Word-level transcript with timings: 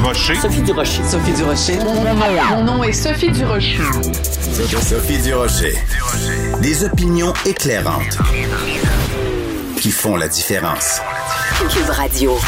Durocher. 0.00 0.34
Sophie 0.36 0.62
Durocher. 0.62 1.02
Sophie 1.04 1.32
Durocher. 1.34 1.78
Mon 1.84 2.64
nom, 2.64 2.82
est 2.82 2.94
Sophie 2.94 3.30
Durocher. 3.30 3.76
Sophie 4.80 5.18
Durocher. 5.18 5.74
Des 6.62 6.84
opinions 6.84 7.34
éclairantes 7.44 8.16
qui 9.76 9.90
font 9.90 10.16
la 10.16 10.28
différence. 10.28 11.02
Cube 11.68 11.90
Radio. 11.90 12.38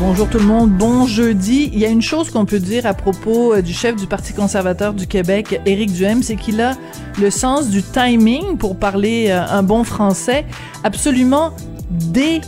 Bonjour 0.00 0.28
tout 0.28 0.38
le 0.38 0.44
monde, 0.44 0.70
bon 0.72 1.06
jeudi. 1.06 1.70
Il 1.72 1.78
y 1.78 1.84
a 1.84 1.90
une 1.90 2.02
chose 2.02 2.30
qu'on 2.30 2.44
peut 2.44 2.58
dire 2.58 2.84
à 2.84 2.94
propos 2.94 3.54
euh, 3.54 3.62
du 3.62 3.72
chef 3.72 3.94
du 3.94 4.08
Parti 4.08 4.32
conservateur 4.32 4.94
du 4.94 5.06
Québec, 5.06 5.60
Éric 5.64 5.92
Duhem, 5.92 6.24
c'est 6.24 6.34
qu'il 6.34 6.60
a 6.60 6.76
le 7.20 7.30
sens 7.30 7.68
du 7.68 7.84
timing, 7.84 8.56
pour 8.58 8.76
parler 8.76 9.28
euh, 9.30 9.46
un 9.48 9.62
bon 9.62 9.84
français, 9.84 10.44
absolument 10.82 11.54
déconnecté. 11.90 12.42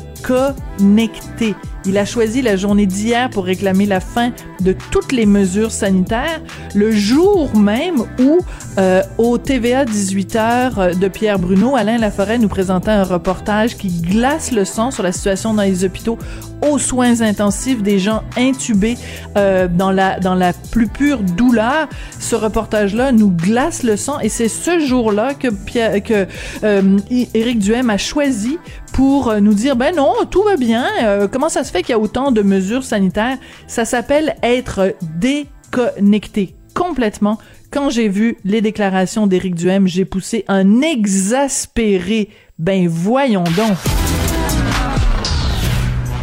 Il 1.88 1.96
a 1.96 2.04
choisi 2.04 2.42
la 2.42 2.56
journée 2.56 2.84
d'hier 2.84 3.30
pour 3.30 3.46
réclamer 3.46 3.86
la 3.86 4.00
fin 4.00 4.32
de 4.60 4.76
toutes 4.90 5.10
les 5.10 5.24
mesures 5.24 5.70
sanitaires, 5.70 6.42
le 6.74 6.90
jour 6.90 7.56
même 7.56 8.00
où, 8.20 8.40
euh, 8.76 9.02
au 9.16 9.38
TVA 9.38 9.86
18h 9.86 10.98
de 10.98 11.08
Pierre 11.08 11.38
Bruno, 11.38 11.76
Alain 11.76 11.96
Laforêt 11.96 12.36
nous 12.36 12.48
présentait 12.48 12.90
un 12.90 13.04
reportage 13.04 13.78
qui 13.78 13.88
glace 13.88 14.52
le 14.52 14.66
sang 14.66 14.90
sur 14.90 15.02
la 15.02 15.12
situation 15.12 15.54
dans 15.54 15.62
les 15.62 15.82
hôpitaux 15.82 16.18
aux 16.62 16.78
soins 16.78 17.20
intensifs 17.20 17.82
des 17.82 17.98
gens 17.98 18.22
intubés 18.36 18.96
euh, 19.36 19.68
dans 19.68 19.90
la 19.90 20.18
dans 20.20 20.34
la 20.34 20.52
plus 20.52 20.88
pure 20.88 21.20
douleur. 21.20 21.88
Ce 22.18 22.34
reportage-là 22.34 23.12
nous 23.12 23.30
glace 23.30 23.82
le 23.82 23.96
sang 23.96 24.20
et 24.20 24.28
c'est 24.28 24.48
ce 24.48 24.78
jour-là 24.78 25.34
que 25.34 25.48
Pierre, 25.48 26.02
que 26.02 26.26
euh, 26.64 26.98
Éric 27.10 27.58
Duhem 27.58 27.90
a 27.90 27.98
choisi 27.98 28.58
pour 28.92 29.34
nous 29.40 29.54
dire 29.54 29.76
ben 29.76 29.94
non 29.94 30.12
tout 30.30 30.42
va 30.42 30.56
bien. 30.56 30.86
Euh, 31.02 31.28
comment 31.30 31.48
ça 31.48 31.64
se 31.64 31.70
fait 31.70 31.82
qu'il 31.82 31.90
y 31.90 31.94
a 31.94 31.98
autant 31.98 32.32
de 32.32 32.42
mesures 32.42 32.84
sanitaires? 32.84 33.38
Ça 33.66 33.84
s'appelle 33.84 34.36
être 34.42 34.94
déconnecté 35.18 36.54
complètement. 36.74 37.38
Quand 37.70 37.90
j'ai 37.90 38.08
vu 38.08 38.38
les 38.44 38.60
déclarations 38.60 39.26
d'Éric 39.26 39.54
Duhem, 39.54 39.86
j'ai 39.86 40.04
poussé 40.04 40.44
un 40.48 40.80
exaspéré. 40.80 42.30
Ben 42.58 42.88
voyons 42.88 43.44
donc. 43.56 43.76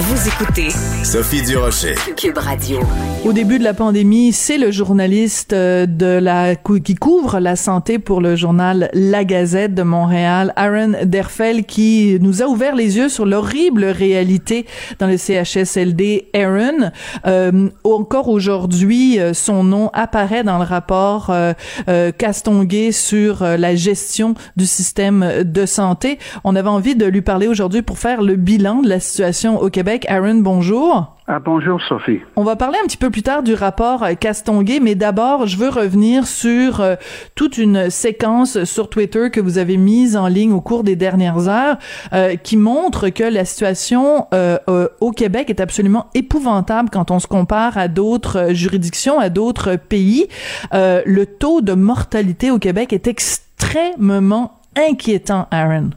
Vous 0.00 0.28
écoutez 0.28 0.70
Sophie 1.04 1.42
Durocher. 1.42 1.94
Cube 2.16 2.38
Radio. 2.38 2.80
Au 3.22 3.34
début 3.34 3.58
de 3.58 3.64
la 3.64 3.74
pandémie, 3.74 4.32
c'est 4.32 4.56
le 4.56 4.70
journaliste 4.70 5.52
euh, 5.52 5.84
de 5.84 6.06
la 6.06 6.54
qui 6.56 6.94
couvre 6.94 7.38
la 7.38 7.54
santé 7.54 7.98
pour 7.98 8.22
le 8.22 8.34
journal 8.34 8.88
La 8.94 9.24
Gazette 9.24 9.74
de 9.74 9.82
Montréal, 9.82 10.54
Aaron 10.56 10.94
Derfel, 11.04 11.64
qui 11.64 12.16
nous 12.22 12.42
a 12.42 12.46
ouvert 12.46 12.74
les 12.74 12.96
yeux 12.96 13.10
sur 13.10 13.26
l'horrible 13.26 13.84
réalité 13.84 14.64
dans 15.00 15.06
le 15.06 15.18
CHSLD. 15.18 16.28
Aaron, 16.32 16.92
euh, 17.26 17.68
encore 17.84 18.28
aujourd'hui, 18.28 19.20
euh, 19.20 19.34
son 19.34 19.64
nom 19.64 19.90
apparaît 19.92 20.44
dans 20.44 20.56
le 20.56 20.64
rapport 20.64 21.28
euh, 21.28 21.52
euh 21.88 22.10
Castonguay 22.10 22.92
sur 22.92 23.42
la 23.42 23.74
gestion 23.74 24.34
du 24.56 24.64
système 24.64 25.42
de 25.44 25.66
santé. 25.66 26.18
On 26.44 26.56
avait 26.56 26.68
envie 26.68 26.96
de 26.96 27.04
lui 27.04 27.20
parler 27.20 27.48
aujourd'hui 27.48 27.82
pour 27.82 27.98
faire 27.98 28.22
le 28.22 28.36
bilan 28.36 28.80
de 28.80 28.88
la 28.88 29.00
situation 29.00 29.60
au 29.60 29.68
Québec. 29.68 29.89
Aaron, 30.08 30.36
bonjour. 30.36 31.16
Ah, 31.26 31.40
bonjour 31.40 31.80
Sophie. 31.82 32.20
On 32.36 32.44
va 32.44 32.54
parler 32.54 32.78
un 32.82 32.86
petit 32.86 32.96
peu 32.96 33.10
plus 33.10 33.22
tard 33.22 33.42
du 33.42 33.54
rapport 33.54 34.04
Castonguay, 34.20 34.78
mais 34.80 34.94
d'abord, 34.94 35.46
je 35.46 35.56
veux 35.56 35.68
revenir 35.68 36.26
sur 36.26 36.80
euh, 36.80 36.94
toute 37.34 37.58
une 37.58 37.90
séquence 37.90 38.62
sur 38.64 38.88
Twitter 38.88 39.30
que 39.30 39.40
vous 39.40 39.58
avez 39.58 39.76
mise 39.76 40.16
en 40.16 40.28
ligne 40.28 40.52
au 40.52 40.60
cours 40.60 40.84
des 40.84 40.94
dernières 40.94 41.48
heures 41.48 41.76
euh, 42.12 42.36
qui 42.36 42.56
montre 42.56 43.08
que 43.08 43.24
la 43.24 43.44
situation 43.44 44.26
euh, 44.32 44.58
au 45.00 45.10
Québec 45.10 45.50
est 45.50 45.60
absolument 45.60 46.06
épouvantable 46.14 46.90
quand 46.92 47.10
on 47.10 47.18
se 47.18 47.26
compare 47.26 47.76
à 47.76 47.88
d'autres 47.88 48.52
juridictions, 48.52 49.18
à 49.18 49.28
d'autres 49.28 49.74
pays. 49.74 50.28
le 50.72 51.24
taux 51.24 51.62
de 51.62 51.72
mortalité 51.72 52.52
au 52.52 52.58
Québec 52.58 52.92
est 52.92 53.08
extrêmement 53.08 54.60
inquiétant, 54.76 55.48
Aaron. 55.50 55.90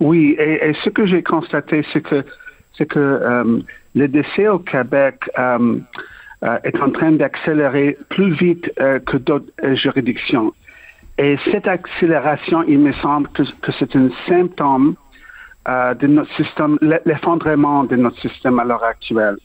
Oui, 0.00 0.36
et, 0.38 0.68
et 0.68 0.74
ce 0.84 0.90
que 0.90 1.06
j'ai 1.06 1.22
constaté, 1.22 1.84
c'est 1.92 2.02
que 2.02 2.24
c'est 2.76 2.86
que 2.86 2.98
euh, 2.98 3.60
le 3.94 4.08
décès 4.08 4.48
au 4.48 4.58
Québec 4.58 5.30
euh, 5.38 5.78
euh, 6.42 6.58
est 6.64 6.80
en 6.80 6.90
train 6.90 7.12
d'accélérer 7.12 7.96
plus 8.08 8.32
vite 8.32 8.70
que 9.06 9.16
d'autres 9.16 9.52
juridictions. 9.74 10.52
Et 11.16 11.36
cette 11.50 11.68
accélération, 11.68 12.64
il 12.66 12.80
me 12.80 12.92
semble 12.94 13.28
que, 13.28 13.42
que 13.62 13.72
c'est 13.78 13.94
un 13.96 14.08
symptôme 14.28 14.96
de 15.66 16.06
notre 16.06 16.34
système, 16.34 16.76
l'effondrement 17.06 17.84
de 17.84 17.96
notre 17.96 18.20
système 18.20 18.58
à 18.58 18.64
l'heure 18.64 18.84
actuelle 18.84 19.36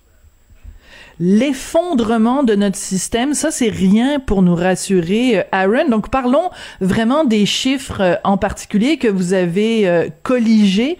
l'effondrement 1.19 2.43
de 2.43 2.55
notre 2.55 2.77
système. 2.77 3.33
Ça, 3.33 3.51
c'est 3.51 3.69
rien 3.69 4.19
pour 4.19 4.41
nous 4.41 4.55
rassurer, 4.55 5.39
euh, 5.39 5.43
Aaron. 5.51 5.89
Donc, 5.89 6.09
parlons 6.09 6.49
vraiment 6.79 7.25
des 7.25 7.45
chiffres 7.45 8.01
euh, 8.01 8.15
en 8.23 8.37
particulier 8.37 8.97
que 8.97 9.07
vous 9.07 9.33
avez 9.33 9.87
euh, 9.87 10.07
colligés. 10.23 10.97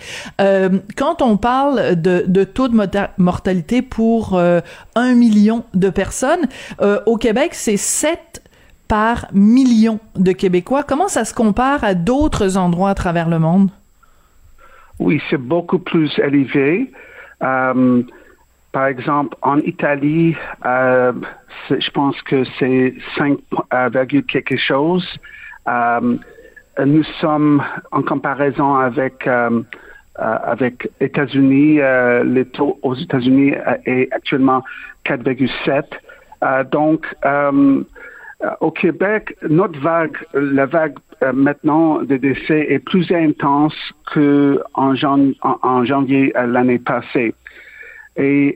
quand 0.97 1.21
on 1.21 1.37
parle 1.37 1.95
de, 1.99 2.43
taux 2.43 2.67
de 2.67 2.77
mortalité 3.17 3.81
pour 3.81 4.39
un 4.39 5.13
million 5.13 5.63
de 5.73 5.89
personnes, 5.89 6.47
au 7.05 7.17
Québec, 7.17 7.51
c'est 7.53 7.77
7 7.77 8.41
par 8.87 9.27
million 9.33 9.99
de 10.15 10.31
Québécois. 10.31 10.83
Comment 10.83 11.07
ça 11.07 11.25
se 11.25 11.33
compare 11.33 11.83
à 11.83 11.93
d'autres 11.93 12.57
endroits 12.57 12.89
à 12.89 12.95
travers 12.95 13.29
le 13.29 13.39
monde? 13.39 13.69
Oui, 14.99 15.21
c'est 15.29 15.37
beaucoup 15.37 15.79
plus 15.79 16.11
élevé. 16.19 16.91
Par 18.71 18.85
exemple, 18.85 19.35
en 19.41 19.57
Italie, 19.59 20.35
euh, 20.63 21.11
je 21.69 21.89
pense 21.91 22.21
que 22.21 22.43
c'est 22.59 22.93
5, 23.17 23.39
euh, 23.73 24.05
quelque 24.27 24.57
chose. 24.57 25.07
Euh, 25.67 26.17
nous 26.85 27.03
sommes 27.19 27.63
en 27.91 28.03
comparaison 28.03 28.75
avec 28.75 29.27
États-Unis, 30.99 31.77
le 31.77 32.43
taux 32.43 32.79
aux 32.83 32.95
États-Unis 32.95 33.53
est 33.85 34.07
actuellement 34.13 34.63
4,7. 35.03 36.69
donc 36.71 37.05
au 38.61 38.71
Québec, 38.71 39.35
notre 39.49 39.77
vague, 39.81 40.15
la 40.33 40.67
vague 40.67 40.95
maintenant 41.33 42.01
de 42.01 42.15
décès 42.15 42.67
est 42.69 42.79
plus 42.79 43.11
intense 43.11 43.75
que 44.13 44.61
en, 44.73 44.93
en 45.41 45.83
janvier 45.83 46.31
l'année 46.47 46.79
passée 46.79 47.33
et, 48.17 48.55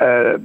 euh, 0.00 0.38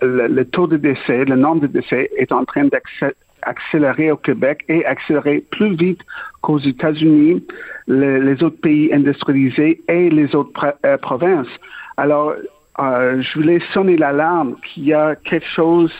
le, 0.00 0.44
taux 0.44 0.66
de 0.66 0.76
décès, 0.76 1.24
le 1.24 1.36
nombre 1.36 1.62
de 1.62 1.66
décès 1.68 2.10
est 2.16 2.32
en 2.32 2.44
train 2.44 2.64
d'accélérer 2.64 4.10
au 4.10 4.16
Québec 4.16 4.64
et 4.68 4.84
accélérer 4.84 5.44
plus 5.50 5.74
vite 5.76 6.00
qu'aux 6.42 6.58
États-Unis, 6.58 7.44
les 7.86 8.42
autres 8.42 8.60
pays 8.60 8.92
industrialisés 8.92 9.80
et 9.88 10.10
les 10.10 10.34
autres 10.34 10.74
euh, 10.84 10.96
provinces. 10.98 11.48
Alors, 11.96 12.34
euh, 12.80 13.22
je 13.22 13.38
voulais 13.38 13.60
sonner 13.72 13.96
l'alarme 13.96 14.56
qu'il 14.62 14.84
y 14.84 14.92
a 14.92 15.14
quelque 15.14 15.46
chose 15.46 15.92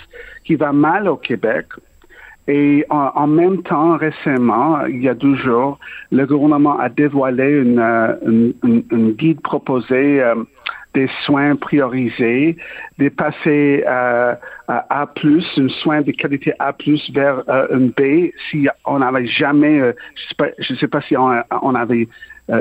qui 0.45 0.57
va 0.57 0.73
mal 0.73 1.09
au 1.09 1.17
Québec. 1.17 1.67
Et 2.49 2.85
en, 2.91 3.27
même 3.27 3.63
temps, 3.65 3.97
récemment, 3.97 4.87
il 4.87 5.03
y 5.03 5.09
a 5.09 5.15
deux 5.15 5.35
jours, 5.35 5.81
le 6.13 6.27
gouvernement 6.27 6.79
a 6.79 6.89
dévoilé 6.89 7.51
une, 7.51 8.55
une, 8.63 9.13
guide 9.15 9.41
proposée 9.41 10.23
des 10.97 11.11
soins 11.27 11.57
priorisés, 11.57 12.57
de 12.99 13.09
passer 13.11 13.84
euh, 13.87 14.34
à 14.67 15.03
A+, 15.03 15.07
un 15.25 15.69
soin 15.83 16.01
de 16.01 16.11
qualité 16.11 16.55
A+, 16.59 16.75
vers 17.12 17.43
euh, 17.51 17.67
une 17.77 17.91
B, 17.91 18.31
si 18.51 18.67
on 18.87 19.01
n'avait 19.01 19.27
jamais, 19.27 19.79
euh, 19.79 19.93
je 20.59 20.73
ne 20.73 20.79
sais, 20.79 20.89
pas 20.89 21.03
si 21.03 21.15
on, 21.15 21.75
avait 21.75 22.09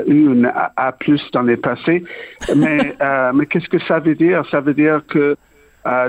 eu 0.06 0.18
une 0.34 0.52
A+, 0.54 0.94
dans 1.32 1.42
le 1.42 1.56
passé, 1.56 2.04
mais, 2.54 2.94
mais 3.34 3.46
qu'est-ce 3.46 3.70
que 3.70 3.78
ça 3.80 4.00
veut 4.00 4.14
dire? 4.14 4.44
Ça 4.50 4.60
veut 4.60 4.74
dire 4.74 5.00
que 5.08 5.34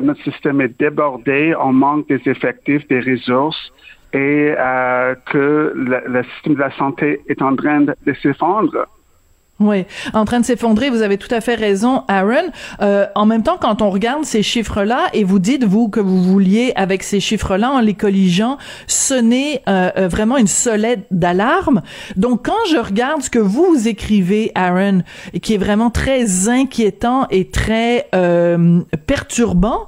notre 0.02 0.22
système 0.24 0.60
est 0.60 0.78
débordé, 0.78 1.56
on 1.58 1.72
manque 1.72 2.10
des 2.10 2.22
effectifs, 2.26 2.86
des 2.90 3.00
ressources, 3.00 3.72
et 4.12 4.54
que 5.32 5.72
le, 5.76 6.24
système 6.24 6.56
de 6.56 6.60
la 6.60 6.72
santé 6.72 7.22
est 7.30 7.42
en 7.42 7.56
train 7.56 7.82
de 7.82 8.14
s'effondrer. 8.22 8.80
Oui, 9.60 9.86
en 10.14 10.24
train 10.26 10.40
de 10.40 10.46
s'effondrer, 10.46 10.92
vous 10.92 11.02
avez 11.02 11.18
tout 11.18 11.34
à 11.34 11.42
fait 11.42 11.56
raison, 11.56 12.04
Aaron. 12.08 12.52
Euh, 12.82 13.08
en 13.16 13.26
même 13.26 13.42
temps, 13.42 13.58
quand 13.60 13.82
on 13.82 13.90
regarde 13.90 14.24
ces 14.24 14.44
chiffres-là, 14.44 15.08
et 15.14 15.24
vous 15.24 15.40
dites, 15.40 15.64
vous, 15.64 15.90
que 15.90 16.00
vous 16.00 16.22
vouliez, 16.22 16.74
avec 16.76 17.02
ces 17.02 17.20
chiffres-là, 17.20 17.72
en 17.72 17.80
les 17.80 17.96
colligeant, 17.96 18.60
sonner 18.86 19.62
euh, 19.68 19.90
euh, 19.98 20.08
vraiment 20.08 20.38
une 20.38 20.48
solette 20.48 21.08
d'alarme. 21.10 21.82
Donc, 22.18 22.46
quand 22.46 22.54
je 22.70 22.78
regarde 22.78 23.24
ce 23.24 23.32
que 23.32 23.40
vous 23.40 23.88
écrivez, 23.88 24.52
Aaron, 24.54 25.02
qui 25.42 25.56
est 25.56 25.58
vraiment 25.58 25.90
très 25.90 26.50
inquiétant 26.50 27.26
et 27.32 27.50
très 27.50 28.10
perturbant, 29.08 29.88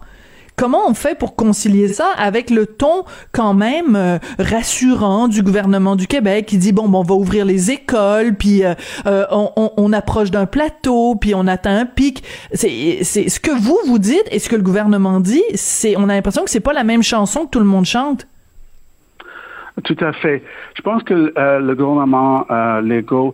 comment 0.60 0.90
on 0.90 0.94
fait 0.94 1.18
pour 1.18 1.38
concilier 1.38 1.88
ça 1.88 2.08
avec 2.18 2.50
le 2.50 2.66
ton 2.66 3.06
quand 3.32 3.54
même 3.54 3.96
euh, 3.96 4.18
rassurant 4.38 5.30
du 5.30 5.42
gouvernement 5.42 5.96
du 5.96 6.06
Québec 6.06 6.48
qui 6.48 6.58
dit 6.58 6.74
bon, 6.74 6.90
bon 6.90 7.00
on 7.00 7.04
va 7.04 7.16
ouvrir 7.16 7.46
les 7.46 7.72
écoles, 7.72 8.36
puis 8.38 8.66
euh, 8.66 8.74
on, 9.32 9.72
on, 9.78 9.94
approche 9.94 10.32
d'un 10.32 10.46
plateau, 10.46 11.16
puis 11.16 11.34
on 11.34 11.48
atteint 11.48 11.78
un 11.78 11.86
pic. 11.86 12.24
C'est 12.52 13.04
ce 13.04 13.40
que 13.40 13.52
vous 13.52 13.78
vous 13.88 14.00
dites 14.00 14.28
et 14.32 14.40
ce 14.40 14.50
que 14.50 14.58
le 14.58 14.62
gouvernement 14.62 15.22
dit, 15.22 15.44
c'est 15.56 15.96
on 15.96 16.10
a 16.10 16.14
l'impression 16.14 16.44
que 16.44 16.50
c'est 16.50 16.60
pas 16.60 16.74
la 16.74 16.84
même 16.84 17.04
chanson 17.04 17.46
que 17.46 17.52
tout 17.52 17.60
le 17.60 17.66
monde 17.66 17.86
chante. 17.86 18.28
Tout 19.86 19.98
à 20.02 20.12
fait. 20.12 20.44
Je 20.76 20.82
pense 20.82 21.04
que 21.04 21.14
le 21.14 21.74
gouvernement 21.74 22.46
euh, 22.52 22.82
Legault 22.82 23.34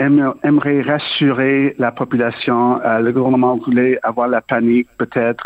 aimerait 0.00 0.82
rassurer 0.82 1.74
la 1.78 1.92
population. 1.92 2.80
Euh, 2.82 3.00
le 3.00 3.12
gouvernement 3.12 3.56
voulait 3.56 3.98
avoir 4.02 4.28
la 4.28 4.40
panique, 4.40 4.88
peut-être. 4.96 5.44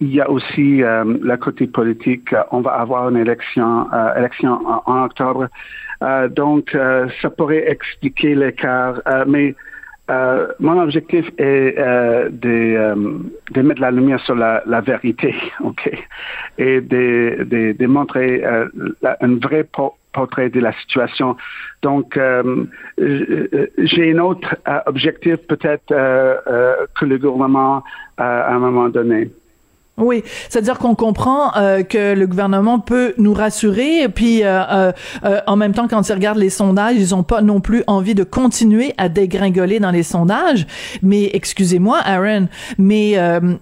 Il 0.00 0.14
y 0.14 0.20
a 0.20 0.28
aussi 0.30 0.82
euh, 0.82 1.04
le 1.04 1.36
côté 1.36 1.66
politique. 1.66 2.34
On 2.50 2.60
va 2.60 2.72
avoir 2.72 3.08
une 3.08 3.16
élection, 3.16 3.86
euh, 3.92 4.28
en, 4.86 5.04
octobre. 5.04 5.48
donc, 6.30 6.76
ça 7.22 7.30
pourrait 7.30 7.70
expliquer 7.70 8.34
l'écart. 8.34 9.00
mais 9.26 9.54
mon 10.60 10.78
objectif 10.80 11.26
est 11.38 11.74
de, 12.30 13.62
mettre 13.62 13.80
la 13.80 13.90
lumière 13.90 14.20
sur 14.20 14.34
la, 14.34 14.62
la 14.66 14.80
vérité, 14.80 15.34
ok, 15.60 15.90
et 16.58 16.80
de, 16.80 17.44
de, 17.78 17.86
montrer 17.86 18.44
une 19.20 19.38
vraie 19.38 19.66
portrait 20.16 20.48
de 20.48 20.60
la 20.60 20.72
situation. 20.80 21.36
Donc, 21.82 22.16
euh, 22.16 22.64
j'ai 22.98 24.12
un 24.12 24.18
autre 24.18 24.56
euh, 24.66 24.80
objectif 24.86 25.36
peut-être 25.46 25.92
euh, 25.92 26.74
que 26.98 27.04
le 27.04 27.18
gouvernement 27.18 27.84
à 28.16 28.54
un 28.54 28.58
moment 28.58 28.88
donné. 28.88 29.30
Oui, 29.98 30.22
c'est-à-dire 30.50 30.78
qu'on 30.78 30.94
comprend 30.94 31.56
euh, 31.56 31.82
que 31.82 32.12
le 32.12 32.26
gouvernement 32.26 32.80
peut 32.80 33.14
nous 33.16 33.32
rassurer, 33.32 34.06
puis 34.14 34.44
euh, 34.44 34.92
euh, 35.24 35.40
en 35.46 35.56
même 35.56 35.72
temps, 35.72 35.88
quand 35.88 36.06
ils 36.06 36.12
regardent 36.12 36.38
les 36.38 36.50
sondages, 36.50 36.96
ils 36.98 37.14
ont 37.14 37.22
pas 37.22 37.40
non 37.40 37.60
plus 37.60 37.82
envie 37.86 38.14
de 38.14 38.22
continuer 38.22 38.92
à 38.98 39.08
dégringoler 39.08 39.80
dans 39.80 39.90
les 39.90 40.02
sondages. 40.02 40.66
Mais 41.00 41.30
excusez-moi, 41.32 41.98
Aaron, 42.04 42.48
mais 42.76 43.16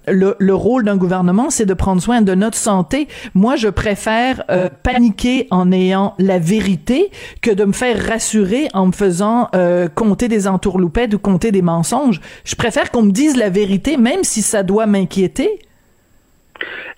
le, 0.09 0.35
le, 0.39 0.55
rôle 0.55 0.85
d'un 0.85 0.97
gouvernement, 0.97 1.51
c'est 1.51 1.67
de 1.67 1.75
prendre 1.75 2.03
soin 2.03 2.21
de 2.21 2.35
notre 2.35 2.59
santé. 2.59 3.07
Moi, 3.35 3.55
je 3.55 3.69
préfère 3.69 4.45
paniquer 4.83 5.47
en 5.51 5.71
ayant 5.71 6.15
la 6.19 6.39
vérité 6.39 7.11
que 7.43 7.51
de 7.53 7.65
me 7.65 7.73
faire 7.73 8.09
rassurer 8.09 8.69
en 8.75 8.87
me 8.87 8.93
faisant 8.93 9.51
compter 9.95 10.29
des 10.29 10.49
entourloupettes 10.49 11.15
ou 11.15 11.19
compter 11.19 11.53
des 11.53 11.63
mensonges. 11.63 12.21
Je 12.45 12.57
préfère 12.57 12.91
qu'on 12.91 13.03
me 13.03 13.13
dise 13.13 13.37
la 13.37 13.51
vérité, 13.51 13.97
même 13.97 14.25
si 14.25 14.43
ça 14.43 14.63
doit 14.63 14.87
m'inquiéter. 14.87 15.61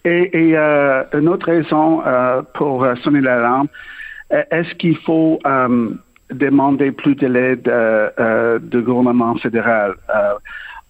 Et, 0.06 0.30
et 0.50 0.56
euh, 0.56 1.02
une 1.14 1.28
autre 1.28 1.46
raison 1.46 2.00
euh, 2.06 2.40
pour 2.54 2.84
euh, 2.84 2.94
sonner 3.02 3.20
l'alarme, 3.20 3.66
est-ce 4.30 4.72
qu'il 4.76 4.96
faut 4.98 5.40
demander 6.30 6.90
plus 6.92 7.14
de 7.16 7.26
l'aide 7.28 7.70
du 8.62 8.82
gouvernement 8.82 9.36
fédéral? 9.36 9.94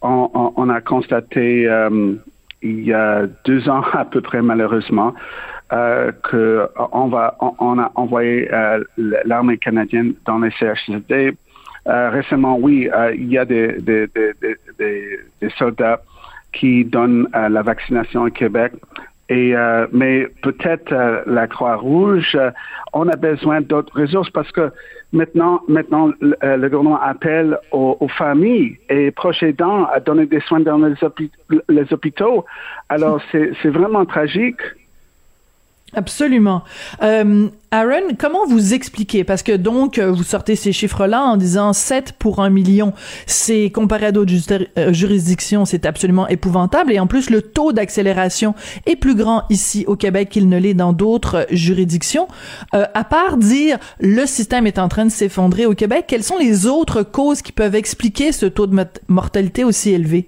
On, 0.00 0.52
on, 0.56 0.68
a 0.70 0.80
constaté 0.80 1.68
il 2.62 2.80
y 2.80 2.94
a 2.94 3.26
deux 3.44 3.68
ans 3.68 3.82
à 3.92 4.06
peu 4.06 4.22
près 4.22 4.40
malheureusement 4.40 5.12
euh, 5.74 6.12
que 6.22 6.66
on 6.92 7.08
va 7.08 7.36
on, 7.40 7.78
a 7.78 7.92
envoyé 7.94 8.48
l'armée 8.96 9.58
canadienne 9.58 10.14
dans 10.24 10.38
les 10.38 10.50
CHSLD. 10.52 11.36
récemment, 11.84 12.56
oui, 12.58 12.88
il 13.14 13.30
y 13.30 13.36
a 13.36 13.44
des 13.44 13.76
soldats 15.58 16.00
qui 16.56 16.84
donne 16.84 17.28
euh, 17.34 17.48
la 17.48 17.62
vaccination 17.62 18.24
au 18.24 18.30
Québec. 18.30 18.72
Et 19.28 19.56
euh, 19.56 19.86
mais 19.92 20.28
peut-être 20.42 20.92
euh, 20.92 21.22
la 21.26 21.48
Croix-Rouge, 21.48 22.38
on 22.92 23.08
a 23.08 23.16
besoin 23.16 23.60
d'autres 23.60 24.00
ressources 24.00 24.30
parce 24.30 24.50
que 24.52 24.70
maintenant, 25.12 25.62
maintenant 25.68 26.12
le 26.20 26.68
gouvernement 26.68 27.00
appelle 27.00 27.58
aux, 27.72 28.08
familles 28.08 28.78
et 28.88 29.10
proches 29.10 29.42
aidants 29.42 29.84
à 29.86 29.98
donner 29.98 30.26
des 30.26 30.40
soins 30.40 30.60
dans 30.60 30.78
les 30.78 31.92
hôpitaux. 31.92 32.44
Alors 32.88 33.20
c'est 33.32 33.68
vraiment 33.68 34.04
tragique. 34.04 34.60
Absolument. 35.94 36.64
Euh, 37.02 37.48
Aaron, 37.70 38.14
comment 38.18 38.44
vous 38.46 38.74
expliquez? 38.74 39.22
Parce 39.22 39.44
que 39.44 39.52
donc, 39.52 39.98
euh, 39.98 40.10
vous 40.10 40.24
sortez 40.24 40.56
ces 40.56 40.72
chiffres-là 40.72 41.22
en 41.22 41.36
disant 41.36 41.72
7 41.72 42.14
pour 42.18 42.40
un 42.40 42.50
million. 42.50 42.92
C'est 43.26 43.70
comparé 43.70 44.06
à 44.06 44.12
d'autres 44.12 44.32
euh, 44.78 44.92
juridictions, 44.92 45.64
c'est 45.64 45.86
absolument 45.86 46.26
épouvantable. 46.26 46.92
Et 46.92 46.98
en 46.98 47.06
plus, 47.06 47.30
le 47.30 47.40
taux 47.40 47.72
d'accélération 47.72 48.54
est 48.84 48.96
plus 48.96 49.14
grand 49.14 49.44
ici 49.48 49.84
au 49.86 49.94
Québec 49.94 50.28
qu'il 50.28 50.48
ne 50.48 50.58
l'est 50.58 50.74
dans 50.74 50.92
d'autres 50.92 51.46
juridictions. 51.50 52.26
À 52.72 53.04
part 53.04 53.36
dire 53.36 53.78
le 54.00 54.26
système 54.26 54.66
est 54.66 54.78
en 54.78 54.88
train 54.88 55.04
de 55.04 55.10
s'effondrer 55.10 55.66
au 55.66 55.74
Québec, 55.74 56.06
quelles 56.08 56.24
sont 56.24 56.38
les 56.38 56.66
autres 56.66 57.02
causes 57.02 57.42
qui 57.42 57.52
peuvent 57.52 57.74
expliquer 57.74 58.32
ce 58.32 58.46
taux 58.46 58.66
de 58.66 58.76
mortalité 59.08 59.62
aussi 59.62 59.92
élevé? 59.92 60.26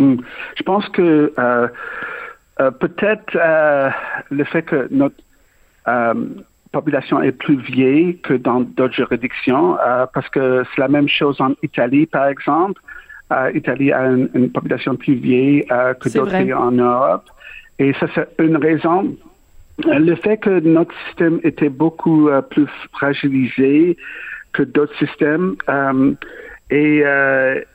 Hmm. 0.00 0.16
Je 0.56 0.62
pense 0.62 0.88
que 0.88 1.32
euh, 2.60 2.70
peut-être 2.70 3.36
euh, 3.36 3.88
le 4.30 4.44
fait 4.44 4.62
que 4.62 4.86
notre 4.90 5.16
euh, 5.88 6.14
population 6.72 7.22
est 7.22 7.32
plus 7.32 7.56
vieille 7.56 8.18
que 8.18 8.34
dans 8.34 8.60
d'autres 8.60 8.94
juridictions, 8.94 9.76
parce 10.14 10.28
que 10.28 10.62
c'est 10.64 10.80
la 10.80 10.88
même 10.88 11.08
chose 11.08 11.40
en 11.40 11.52
Italie, 11.62 12.06
par 12.06 12.26
exemple. 12.26 12.80
Italie 13.54 13.92
a 13.92 14.06
une, 14.06 14.50
population 14.50 14.94
plus 14.94 15.14
vieille 15.14 15.64
que 16.00 16.08
d'autres 16.12 16.30
pays 16.30 16.52
en 16.52 16.70
Europe. 16.70 17.24
Et 17.80 17.92
ça, 17.94 18.06
c'est 18.14 18.28
une 18.38 18.56
raison. 18.56 19.16
Le 19.84 20.14
fait 20.14 20.36
que 20.36 20.60
notre 20.60 20.94
système 21.06 21.40
était 21.42 21.70
beaucoup 21.70 22.28
plus 22.50 22.68
fragilisé 22.92 23.96
que 24.52 24.62
d'autres 24.62 24.96
systèmes. 24.98 25.56
et, 26.70 27.02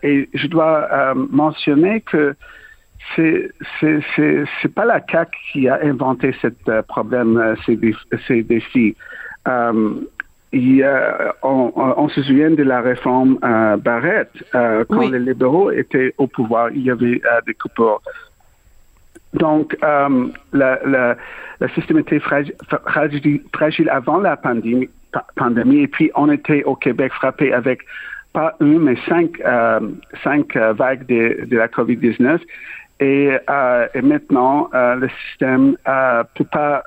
et 0.04 0.30
je 0.34 0.48
dois 0.48 1.14
mentionner 1.16 2.00
que 2.00 2.34
c'est 3.16 3.52
c'est 4.16 4.74
pas 4.74 4.86
la 4.86 5.00
CAC 5.00 5.32
qui 5.52 5.68
a 5.68 5.80
inventé 5.84 6.34
ce 6.42 6.48
euh, 6.70 6.82
problème, 6.82 7.38
euh, 7.38 7.56
ces, 7.66 7.78
ces 8.28 8.44
défis. 8.44 8.96
Euh, 9.48 9.94
il, 10.52 10.88
on, 11.44 11.74
on, 11.76 12.08
se 12.08 12.24
souvient 12.24 12.52
de 12.52 12.64
la 12.64 12.80
réforme 12.80 13.38
Barrette 13.84 14.32
quand 14.54 15.10
les 15.10 15.20
libéraux 15.20 15.70
étaient 15.70 16.14
au 16.18 16.28
pouvoir, 16.28 16.70
il 16.72 16.84
y 16.84 16.92
avait 16.92 17.22
des 17.46 17.54
coupures. 17.56 18.02
Donc, 19.34 19.76
la, 19.82 20.10
la, 20.54 21.18
le 21.60 21.68
système 21.70 21.98
était 21.98 22.22
fragile, 22.22 22.56
fragile, 23.54 23.90
avant 23.90 24.20
la 24.20 24.38
pandémie, 24.38 24.88
pandémie, 25.36 25.82
et 25.82 25.88
puis 25.90 26.10
on 26.16 26.32
était 26.32 26.64
au 26.64 26.76
Québec 26.76 27.12
frappé 27.12 27.52
avec 27.52 27.82
pas 28.32 28.56
une, 28.62 28.80
mais 28.80 28.96
cinq, 29.10 29.42
cinq 30.24 30.56
vagues 30.56 31.06
de, 31.06 31.44
de 31.48 31.58
la 31.58 31.68
COVID-19. 31.68 32.40
Et, 33.00 33.38
euh, 33.50 33.88
et 33.94 34.02
maintenant, 34.02 34.70
euh, 34.74 34.96
le 34.96 35.10
système 35.28 35.72
ne 35.72 35.76
euh, 35.88 36.24
peut 36.36 36.46
pas 36.46 36.84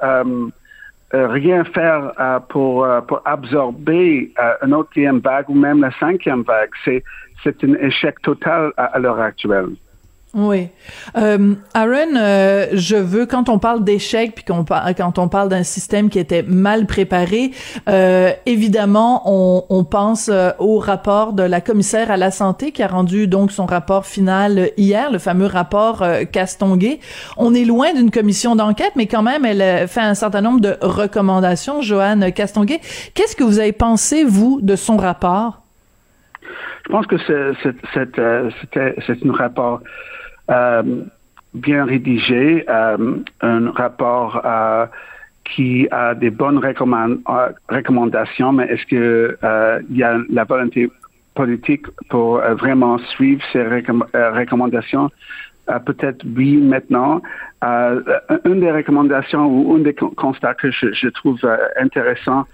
rien 1.11 1.65
faire 1.65 2.13
pour, 2.51 2.87
pour 3.07 3.23
absorber 3.25 4.31
une 4.63 4.75
autre 4.75 4.91
vague 5.21 5.49
ou 5.49 5.55
même 5.55 5.81
la 5.81 5.91
cinquième 5.93 6.43
vague. 6.43 6.69
C'est, 6.85 7.03
c'est 7.43 7.65
un 7.65 7.75
échec 7.77 8.21
total 8.21 8.73
à 8.77 8.99
l'heure 8.99 9.19
actuelle. 9.19 9.71
Oui. 10.35 10.69
Euh, 11.17 11.55
Aaron, 11.73 12.15
euh, 12.17 12.67
je 12.75 12.97
veux, 12.97 13.25
quand 13.25 13.49
on 13.49 13.59
parle 13.59 13.83
d'échec, 13.83 14.35
puis 14.35 14.45
qu'on 14.45 14.63
quand 14.63 15.19
on 15.19 15.29
parle 15.29 15.49
d'un 15.49 15.63
système 15.63 16.11
qui 16.11 16.19
était 16.19 16.43
mal 16.43 16.85
préparé, 16.85 17.53
euh, 17.89 18.31
évidemment, 18.45 19.23
on, 19.25 19.65
on 19.71 19.85
pense 19.85 20.31
au 20.59 20.79
rapport 20.79 21.33
de 21.33 21.43
la 21.43 21.63
commissaire 21.63 22.11
à 22.11 22.19
la 22.19 22.31
santé 22.31 22.73
qui 22.73 22.83
a 22.83 22.89
rendu 22.89 23.27
donc 23.27 23.53
son 23.53 23.65
rapport 23.65 24.05
final 24.05 24.71
hier, 24.77 25.11
le 25.11 25.19
fameux 25.19 25.47
rapport 25.47 26.05
Castonguay. 26.31 27.01
On 27.39 27.55
est 27.55 27.65
loin 27.65 27.95
d'une 27.95 28.11
commission 28.11 28.55
d'enquête, 28.55 28.93
mais 28.97 29.07
quand 29.07 29.23
même, 29.23 29.47
elle 29.47 29.89
fait 29.89 30.01
un 30.01 30.15
certain 30.15 30.43
nombre 30.43 30.61
de 30.61 30.77
recommandations. 30.83 31.81
Joanne 31.81 32.33
Castonguay, 32.33 32.81
qu'est-ce 33.15 33.35
que 33.35 33.45
vous 33.45 33.61
avez 33.61 33.73
pensé, 33.73 34.25
vous, 34.25 34.61
de 34.61 34.77
son 34.77 34.99
rapport? 34.99 35.63
Je 36.85 36.93
pense 36.93 37.07
que 37.07 37.17
c'est 37.19 38.19
un 38.19 39.33
rapport 39.33 39.81
bien 41.55 41.85
rédigé, 41.85 42.65
euh, 42.69 43.17
un 43.41 43.71
rapport 43.71 44.43
euh, 44.45 44.87
qui 45.45 45.89
a 45.91 46.15
des 46.15 46.31
bonnes 46.31 46.59
recommandations, 46.59 48.53
mais 48.53 48.67
est-ce 48.67 48.85
qu'il 48.85 49.37
y 49.97 50.03
a 50.03 50.19
la 50.29 50.45
volonté 50.45 50.91
politique 51.35 51.87
pour 52.11 52.39
vraiment 52.39 52.99
suivre 52.99 53.43
ces 53.53 53.63
recommandations? 53.65 55.11
Peut-être 55.87 56.25
oui 56.37 56.59
maintenant. 56.59 57.23
une 57.63 58.61
des 58.61 58.71
recommandations 58.71 59.47
ou 59.47 59.77
un 59.77 59.79
des 59.79 59.95
constats 59.95 60.53
que 60.55 60.71
je 60.71 61.09
trouve 61.09 61.41
intéressant, 61.81 62.45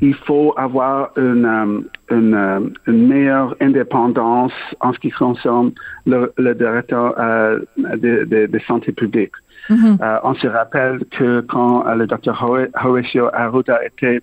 il 0.00 0.14
faut 0.14 0.54
avoir 0.56 1.10
une, 1.16 1.44
euh, 1.44 2.16
une, 2.16 2.34
euh, 2.34 2.60
une, 2.86 3.08
meilleure 3.08 3.54
indépendance 3.60 4.52
en 4.80 4.92
ce 4.92 4.98
qui 4.98 5.10
concerne 5.10 5.72
le, 6.06 6.32
le 6.38 6.54
directeur 6.54 7.14
euh, 7.18 7.60
de, 7.76 8.24
de, 8.24 8.46
de, 8.46 8.58
santé 8.60 8.92
publique. 8.92 9.32
Mm-hmm. 9.68 10.02
euh, 10.02 10.18
on 10.24 10.34
se 10.34 10.46
rappelle 10.46 11.00
que 11.10 11.40
quand 11.42 11.84
le 11.94 12.06
docteur 12.06 12.42
Horacio 12.82 13.28
Arruda 13.32 13.84
était 13.84 14.20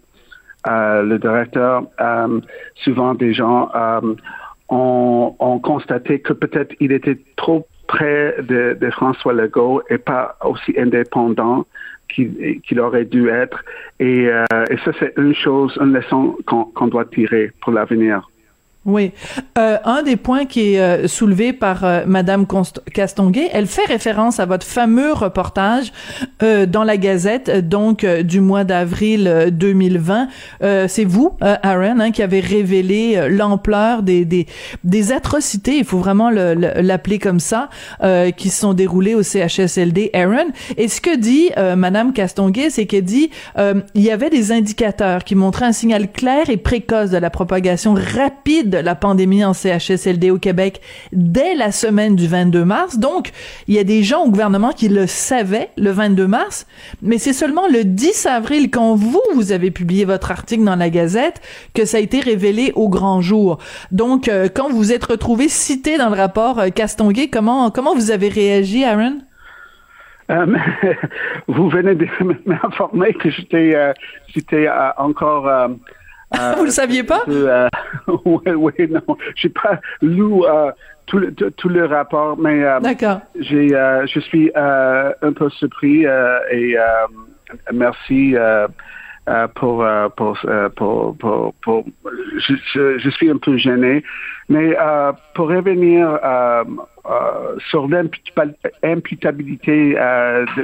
le 0.65 1.17
directeur, 1.17 1.83
souvent 2.83 3.13
des 3.13 3.33
gens 3.33 3.71
ont, 4.67 5.35
ont 5.39 5.59
constaté 5.59 6.19
que 6.19 6.33
peut-être 6.33 6.75
il 6.81 6.91
était 6.91 7.17
trop 7.37 7.65
près 7.87 8.35
de, 8.41 8.77
de 8.79 8.89
François 8.89 9.31
Legault 9.31 9.81
et 9.89 9.97
pas 9.97 10.35
aussi 10.43 10.73
indépendant 10.77 11.65
qu'il 12.07 12.79
aurait 12.79 13.05
dû 13.05 13.29
être. 13.29 13.63
Et, 13.99 14.27
euh, 14.29 14.43
et 14.69 14.77
ça, 14.85 14.91
c'est 14.99 15.13
une 15.17 15.35
chose, 15.35 15.77
une 15.81 15.93
leçon 15.93 16.37
qu'on 16.45 16.87
doit 16.87 17.05
tirer 17.05 17.51
pour 17.61 17.73
l'avenir. 17.73 18.29
Oui. 18.87 19.11
Euh, 19.57 19.77
un 19.83 20.01
des 20.01 20.15
points 20.15 20.45
qui 20.45 20.73
est 20.73 20.79
euh, 20.79 21.07
soulevé 21.09 21.51
par 21.51 21.83
euh, 21.83 22.03
Madame 22.07 22.45
Castonguay, 22.93 23.49
elle 23.51 23.67
fait 23.67 23.83
référence 23.83 24.39
à 24.39 24.45
votre 24.45 24.65
fameux 24.65 25.11
reportage 25.11 25.91
euh, 26.41 26.65
dans 26.65 26.85
la 26.85 26.95
Gazette, 26.95 27.67
donc 27.67 28.05
du 28.05 28.39
mois 28.39 28.63
d'avril 28.63 29.49
2020. 29.51 30.29
C'est 30.87 31.03
vous, 31.03 31.35
Aaron, 31.41 31.99
hein, 31.99 32.11
qui 32.11 32.23
avez 32.23 32.39
révélé 32.39 33.27
l'ampleur 33.29 34.03
des, 34.03 34.23
des, 34.23 34.47
des 34.85 35.11
atrocités, 35.11 35.77
il 35.77 35.83
faut 35.83 35.97
vraiment 35.97 36.29
l'appeler 36.29 37.19
comme 37.19 37.39
ça, 37.39 37.69
qui 38.37 38.49
se 38.49 38.61
sont 38.61 38.73
déroulées 38.73 39.15
au 39.15 39.23
CHSLD. 39.23 40.11
Aaron, 40.13 40.47
et 40.77 40.87
ce 40.87 41.01
que 41.01 41.15
dit 41.15 41.49
Madame 41.75 42.13
Castonguay, 42.13 42.69
c'est 42.69 42.85
qu'elle 42.85 43.03
dit 43.03 43.31
il 43.57 44.01
y 44.01 44.11
avait 44.11 44.29
des 44.29 44.51
indicateurs 44.51 45.23
qui 45.23 45.35
montraient 45.35 45.65
un 45.65 45.73
signal 45.73 46.11
clair 46.11 46.49
et 46.49 46.57
précoce 46.57 47.09
de 47.09 47.17
la 47.17 47.29
propagation 47.29 47.93
rapide 47.93 48.76
la 48.81 48.95
pandémie 48.95 49.43
en 49.43 49.53
CHSLD 49.53 50.31
au 50.31 50.37
Québec 50.37 50.81
dès 51.11 51.55
la 51.55 51.71
semaine 51.71 52.15
du 52.15 52.27
22 52.27 52.65
mars. 52.65 52.97
Donc, 52.97 53.31
il 53.67 53.75
y 53.75 53.79
a 53.79 53.83
des 53.83 54.03
gens 54.03 54.23
au 54.23 54.29
gouvernement 54.29 54.71
qui 54.71 54.89
le 54.89 55.07
savaient 55.07 55.69
le 55.77 55.91
22 55.91 56.27
mars, 56.27 56.67
mais 57.01 57.17
c'est 57.17 57.33
seulement 57.33 57.67
le 57.67 57.83
10 57.83 58.25
avril, 58.25 58.69
quand 58.69 58.95
vous, 58.95 59.21
vous 59.33 59.51
avez 59.51 59.71
publié 59.71 60.05
votre 60.05 60.31
article 60.31 60.63
dans 60.63 60.75
la 60.75 60.89
Gazette, 60.89 61.41
que 61.73 61.85
ça 61.85 61.97
a 61.97 61.99
été 61.99 62.19
révélé 62.19 62.71
au 62.75 62.89
grand 62.89 63.21
jour. 63.21 63.57
Donc, 63.91 64.27
euh, 64.27 64.47
quand 64.53 64.69
vous 64.69 64.91
êtes 64.91 65.05
retrouvé 65.05 65.47
cité 65.49 65.97
dans 65.97 66.09
le 66.09 66.15
rapport 66.15 66.59
euh, 66.59 66.69
Castonguay, 66.69 67.29
comment, 67.29 67.71
comment 67.71 67.95
vous 67.95 68.11
avez 68.11 68.29
réagi, 68.29 68.83
Aaron? 68.83 69.19
Euh, 70.29 70.45
vous 71.47 71.69
venez 71.69 71.95
de 71.95 72.07
m'informer 72.45 73.13
que 73.13 73.29
j'étais 73.29 73.77
encore 74.97 75.49
euh, 76.35 76.53
Vous 76.57 76.65
le 76.65 76.71
saviez 76.71 77.03
pas? 77.03 77.23
euh, 77.27 77.69
Oui, 78.25 78.41
oui, 78.55 78.73
non. 78.89 79.17
J'ai 79.35 79.49
pas 79.49 79.79
lu 80.01 80.23
euh, 80.43 80.71
tout, 81.05 81.19
le, 81.19 81.31
tout, 81.31 81.69
le 81.69 81.85
rapport, 81.85 82.37
mais 82.37 82.63
euh, 82.63 82.79
j'ai, 83.39 83.73
euh, 83.73 84.05
je 84.07 84.19
suis 84.19 84.51
un 84.55 85.33
peu 85.33 85.49
surpris 85.49 86.05
et 86.51 86.75
merci. 87.73 88.35
Pour, 89.55 89.85
pour, 90.15 90.37
pour, 90.77 91.17
pour, 91.17 91.53
pour, 91.61 91.85
je, 92.37 92.97
je, 92.97 93.09
suis 93.09 93.29
un 93.29 93.35
peu 93.35 93.57
gêné, 93.57 94.01
mais 94.47 94.73
pour 95.33 95.49
revenir 95.49 96.17
sur 97.69 97.89
l'imputabilité 97.89 99.97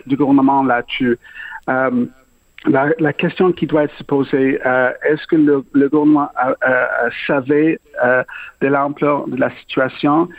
du 0.06 0.16
gouvernement 0.16 0.64
là-dessus, 0.64 1.20
la, 2.66 3.14
question 3.14 3.52
qui 3.52 3.68
doit 3.68 3.84
être 3.84 4.04
posée, 4.06 4.60
euh, 4.66 4.92
est-ce 5.08 5.26
que 5.28 5.36
le, 5.36 5.90
gouvernement 5.90 6.30
savait 7.28 7.80
euh, 8.04 8.24
de 8.62 8.68
l'ampleur 8.68 9.28
de 9.28 9.38
la 9.38 9.52
situation? 9.62 10.30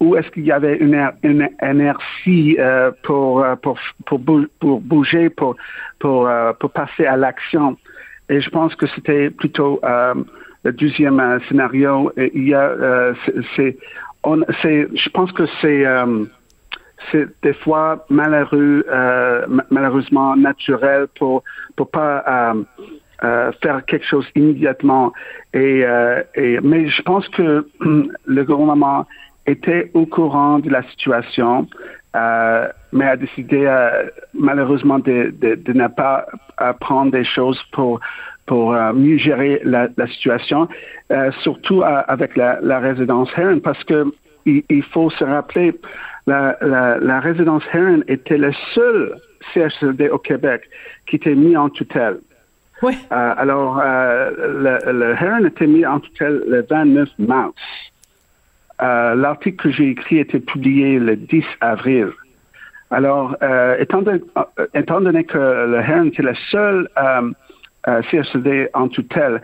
Ou 0.00 0.16
est-ce 0.16 0.28
qu'il 0.30 0.44
y 0.44 0.52
avait 0.52 0.76
une, 0.78 1.10
une 1.22 1.48
inertie 1.62 2.56
euh, 2.58 2.90
pour, 3.02 3.44
pour, 3.62 3.78
pour, 4.06 4.18
bouger, 4.80 5.30
pour, 5.30 5.56
pour, 5.98 6.28
pour 6.58 6.70
passer 6.70 7.06
à 7.06 7.16
l'action? 7.16 7.76
Et 8.28 8.40
je 8.40 8.50
pense 8.50 8.74
que 8.74 8.86
c'était 8.88 9.30
plutôt 9.30 9.80
le 10.64 10.72
deuxième 10.72 11.40
scénario. 11.48 12.12
Il 12.16 12.48
y 12.48 12.54
a, 12.54 13.12
c'est, 13.54 13.76
c'est, 14.62 14.88
je 14.94 15.08
pense 15.10 15.30
que 15.32 15.44
c'est 15.60 15.84
c'est 17.10 17.26
des 17.42 17.54
fois 17.54 18.04
malheureux, 18.08 18.84
euh, 18.88 19.46
malheureusement 19.70 20.36
naturel 20.36 21.06
pour 21.18 21.42
pour 21.76 21.90
pas 21.90 22.24
euh, 22.26 22.62
euh, 23.24 23.52
faire 23.62 23.84
quelque 23.84 24.06
chose 24.06 24.26
immédiatement. 24.34 25.12
Et, 25.54 25.84
mais 26.62 26.88
je 26.88 27.02
pense 27.02 27.28
que 27.28 27.66
le 28.26 28.44
gouvernement 28.44 29.06
était 29.46 29.90
au 29.94 30.06
courant 30.06 30.58
de 30.58 30.70
la 30.70 30.82
situation, 30.84 31.66
mais 32.14 33.06
a 33.06 33.16
décidé 33.16 33.60
malheureusement 34.34 34.98
de, 34.98 35.34
de, 35.40 35.72
ne 35.72 35.88
pas 35.88 36.26
prendre 36.80 37.10
des 37.10 37.24
choses 37.24 37.60
pour 37.72 38.00
pour 38.46 38.72
mieux 38.94 39.18
gérer 39.18 39.60
la, 39.64 39.88
situation, 40.08 40.68
surtout 41.42 41.82
avec 41.84 42.36
la, 42.36 42.78
résidence 42.80 43.30
Heron, 43.36 43.60
parce 43.60 43.82
que 43.84 44.12
il, 44.46 44.64
il 44.68 44.82
faut 44.82 45.10
se 45.10 45.24
rappeler 45.24 45.72
la, 46.26 46.56
la, 46.60 46.98
la 46.98 47.20
résidence 47.20 47.62
Heron 47.72 48.02
était 48.08 48.38
le 48.38 48.52
seul 48.74 49.16
CHSLD 49.52 50.08
au 50.08 50.18
Québec 50.18 50.62
qui 51.06 51.16
était 51.16 51.34
mis 51.34 51.56
en 51.56 51.68
tutelle. 51.68 52.18
Oui. 52.82 52.96
Euh, 53.12 53.34
alors, 53.36 53.80
euh, 53.82 54.30
le, 54.38 54.92
le 54.92 55.10
Heron 55.12 55.44
était 55.44 55.66
mis 55.66 55.86
en 55.86 56.00
tutelle 56.00 56.42
le 56.46 56.66
29 56.68 57.08
mars. 57.18 57.54
Euh, 58.82 59.14
L'article 59.14 59.62
que 59.62 59.70
j'ai 59.70 59.90
écrit 59.90 60.18
était 60.18 60.40
publié 60.40 60.98
le 60.98 61.16
10 61.16 61.44
avril. 61.60 62.08
Alors, 62.90 63.36
euh, 63.42 63.76
étant, 63.78 64.02
donné, 64.02 64.20
étant, 64.74 65.00
donné, 65.00 65.24
que 65.24 65.38
le 65.38 65.76
Heron 65.76 66.06
était 66.06 66.22
le 66.22 66.34
seul 66.50 66.88
CHSLD 67.86 68.68
en 68.74 68.88
tutelle, 68.88 69.40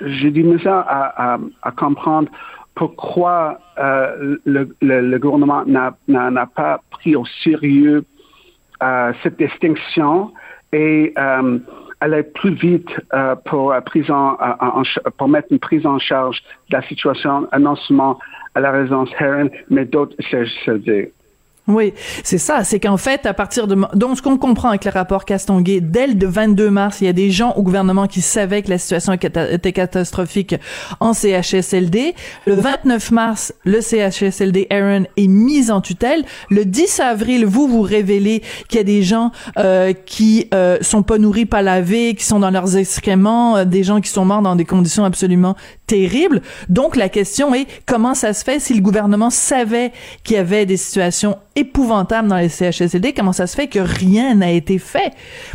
j'ai 0.00 0.30
du 0.30 0.44
misère 0.44 0.84
à, 0.86 1.34
à, 1.34 1.38
à 1.62 1.70
comprendre 1.72 2.30
pourquoi 2.74 3.60
euh, 3.78 4.36
le, 4.44 4.74
le, 4.80 5.18
gouvernement 5.18 5.64
n'a 5.66 6.46
pas 6.46 6.80
pris 6.90 7.14
au 7.16 7.24
sérieux 7.42 8.04
euh, 8.82 9.12
cette 9.22 9.38
distinction 9.38 10.32
et 10.72 11.12
euh, 11.16 11.58
aller 12.00 12.22
plus 12.24 12.54
vite 12.54 12.90
euh, 13.14 13.36
pour, 13.46 13.72
mettre 15.28 15.48
une 15.50 15.58
prise 15.58 15.86
en 15.86 15.98
charge 15.98 16.42
de 16.70 16.76
la 16.76 16.82
situation, 16.82 17.48
non 17.58 17.76
seulement 17.76 18.18
à 18.54 18.60
la 18.60 18.72
résidence 18.72 19.10
Heron, 19.18 19.48
mais 19.70 19.84
d'autres 19.84 20.16
CHSLD. 20.20 21.12
Oui, 21.66 21.94
c'est 22.24 22.36
ça. 22.36 22.62
C'est 22.62 22.78
qu'en 22.78 22.98
fait, 22.98 23.24
à 23.24 23.32
partir 23.32 23.66
de 23.66 23.74
donc 23.94 24.18
ce 24.18 24.22
qu'on 24.22 24.36
comprend 24.36 24.68
avec 24.68 24.84
le 24.84 24.90
rapport 24.90 25.24
Castonguay, 25.24 25.80
dès 25.80 26.06
le 26.06 26.26
22 26.26 26.68
mars, 26.68 27.00
il 27.00 27.06
y 27.06 27.08
a 27.08 27.14
des 27.14 27.30
gens 27.30 27.52
au 27.52 27.62
gouvernement 27.62 28.06
qui 28.06 28.20
savaient 28.20 28.60
que 28.60 28.68
la 28.68 28.76
situation 28.76 29.14
était 29.14 29.72
catastrophique 29.72 30.56
en 31.00 31.14
CHSLD. 31.14 32.14
Le 32.46 32.54
29 32.54 33.10
mars, 33.12 33.54
le 33.64 33.80
CHSLD 33.80 34.66
Aaron 34.68 35.04
est 35.16 35.26
mis 35.26 35.70
en 35.70 35.80
tutelle. 35.80 36.26
Le 36.50 36.66
10 36.66 37.00
avril, 37.00 37.46
vous 37.46 37.66
vous 37.66 37.82
révélez 37.82 38.42
qu'il 38.68 38.76
y 38.76 38.80
a 38.80 38.84
des 38.84 39.02
gens 39.02 39.32
euh, 39.56 39.94
qui 39.94 40.48
euh, 40.52 40.76
sont 40.82 41.02
pas 41.02 41.16
nourris, 41.16 41.46
pas 41.46 41.62
lavés, 41.62 42.14
qui 42.14 42.24
sont 42.24 42.40
dans 42.40 42.50
leurs 42.50 42.76
excréments, 42.76 43.56
euh, 43.56 43.64
des 43.64 43.84
gens 43.84 44.02
qui 44.02 44.10
sont 44.10 44.26
morts 44.26 44.42
dans 44.42 44.54
des 44.54 44.66
conditions 44.66 45.06
absolument 45.06 45.56
terribles. 45.86 46.40
Donc 46.68 46.96
la 46.96 47.08
question 47.08 47.54
est 47.54 47.66
comment 47.86 48.14
ça 48.14 48.32
se 48.32 48.44
fait 48.44 48.58
si 48.58 48.74
le 48.74 48.80
gouvernement 48.80 49.30
savait 49.30 49.92
qu'il 50.22 50.36
y 50.36 50.38
avait 50.38 50.66
des 50.66 50.76
situations 50.76 51.38
épouvantable 51.56 52.28
dans 52.28 52.38
les 52.38 52.48
CHSLD. 52.48 53.12
Comment 53.12 53.32
ça 53.32 53.46
se 53.46 53.56
fait 53.56 53.68
que 53.68 53.78
rien 53.78 54.34
n'a 54.34 54.50
été 54.50 54.78
fait? 54.78 55.12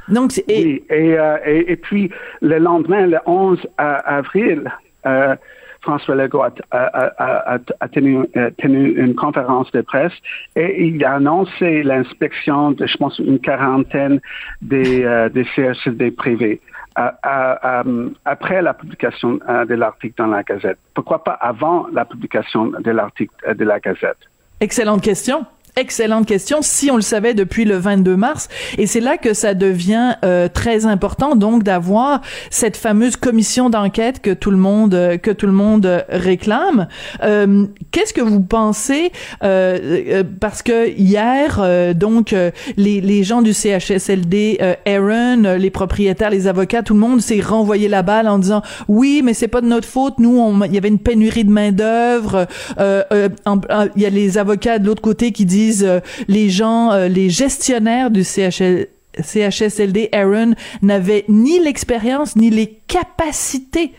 Donc, 0.08 0.38
et... 0.48 0.64
Oui, 0.64 0.84
euh, 0.92 1.38
et, 1.46 1.72
et, 1.72 1.76
puis 1.76 2.10
le 2.42 2.58
lendemain, 2.58 3.08
le 3.08 3.20
11 3.26 3.60
avril, 3.78 4.72
euh, 5.06 5.36
François 5.82 6.16
Legault 6.16 6.44
a, 6.44 6.52
euh, 6.72 7.58
tenu, 7.92 8.94
une 8.98 9.16
conférence 9.16 9.72
de 9.72 9.82
presse 9.82 10.14
et 10.56 10.86
il 10.88 11.04
a 11.06 11.16
annoncé 11.16 11.84
l'inspection 11.84 12.72
de, 12.72 12.86
je 12.86 12.98
pense, 12.98 13.20
une 13.20 13.40
quarantaine 13.40 14.20
des, 14.62 15.04
euh, 15.04 15.30
des 15.30 16.12
privés. 16.12 16.62
après 16.96 18.62
la 18.62 18.74
publication 18.74 19.40
de 19.70 19.74
l'article 19.74 20.16
dans 20.18 20.28
la 20.28 20.44
Gazette. 20.44 20.80
Pourquoi 20.94 21.24
pas 21.24 21.34
avant 21.34 21.88
la 21.94 22.04
publication 22.04 22.72
de 22.88 22.92
l'article 22.92 23.34
de 23.56 23.64
la 23.64 23.80
Gazette? 23.80 24.18
Excellente 24.60 25.02
question. 25.02 25.46
Excellente 25.80 26.26
question. 26.26 26.58
Si 26.62 26.92
on 26.92 26.98
le 26.98 27.02
savait 27.02 27.34
depuis 27.34 27.64
le 27.64 27.78
22 27.78 28.18
mars, 28.18 28.50
et 28.78 28.86
c'est 28.86 29.00
là 29.00 29.18
que 29.18 29.34
ça 29.34 29.54
devient 29.54 30.16
euh, 30.26 30.50
très 30.50 30.86
important, 30.86 31.38
donc 31.38 31.64
d'avoir 31.64 32.20
cette 32.50 32.76
fameuse 32.76 33.16
commission 33.16 33.70
d'enquête 33.70 34.22
que 34.22 34.32
tout 34.32 34.52
le 34.52 34.58
monde 34.58 34.94
euh, 34.94 35.18
que 35.18 35.32
tout 35.32 35.46
le 35.46 35.54
monde 35.54 36.04
réclame. 36.10 36.90
Euh, 37.24 37.66
Qu'est-ce 37.92 38.14
que 38.14 38.20
vous 38.20 38.42
pensez 38.42 39.14
euh, 39.42 40.04
euh 40.10 40.24
Parce 40.42 40.64
que 40.64 40.90
hier, 40.90 41.62
donc 41.96 42.36
les, 42.76 43.00
les 43.00 43.24
gens 43.24 43.42
du 43.42 43.54
CHSLD, 43.54 44.60
Aaron, 44.86 45.56
les 45.58 45.70
propriétaires, 45.70 46.30
les 46.30 46.48
avocats, 46.48 46.84
tout 46.84 46.94
le 46.94 47.00
monde 47.00 47.22
s'est 47.22 47.40
renvoyé 47.40 47.88
la 47.88 48.02
balle 48.02 48.28
en 48.28 48.38
disant 48.38 48.64
oui, 48.90 49.22
mais 49.24 49.34
c'est 49.34 49.48
pas 49.48 49.62
de 49.62 49.68
notre 49.68 49.88
faute. 49.88 50.20
Nous, 50.20 50.62
il 50.66 50.74
y 50.74 50.78
avait 50.78 50.90
une 50.90 51.00
pénurie 51.00 51.46
de 51.46 51.52
main 51.52 51.72
d'œuvre. 51.72 52.48
Il 52.78 54.02
y 54.02 54.06
a 54.06 54.10
les 54.10 54.38
avocats 54.38 54.78
de 54.78 54.86
l'autre 54.86 55.02
côté 55.02 55.32
qui 55.32 55.46
disent 55.46 55.69
euh, 55.84 56.00
les 56.28 56.50
gens, 56.50 56.92
euh, 56.92 57.08
les 57.08 57.30
gestionnaires 57.30 58.12
du 58.12 58.24
CHSLD, 58.24 60.10
Aaron, 60.12 60.54
n'avaient 60.82 61.26
ni 61.28 61.60
l'expérience 61.60 62.36
ni 62.36 62.50
les 62.50 62.80
capacités 62.88 63.92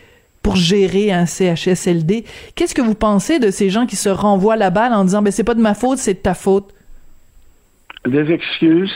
pour 0.43 0.55
gérer 0.55 1.11
un 1.11 1.25
CHSLD. 1.25 2.25
Qu'est-ce 2.55 2.73
que 2.73 2.81
vous 2.81 2.95
pensez 2.95 3.39
de 3.39 3.51
ces 3.51 3.69
gens 3.69 3.85
qui 3.85 3.95
se 3.95 4.09
renvoient 4.09 4.55
la 4.55 4.69
balle 4.69 4.93
en 4.93 5.03
disant, 5.03 5.21
ben 5.21 5.31
c'est 5.31 5.43
pas 5.43 5.53
de 5.53 5.61
ma 5.61 5.73
faute, 5.73 5.99
c'est 5.99 6.15
de 6.15 6.19
ta 6.19 6.33
faute? 6.33 6.73
Des 8.05 8.31
excuses. 8.31 8.93